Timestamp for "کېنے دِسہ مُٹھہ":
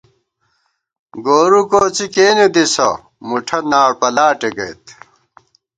2.13-3.59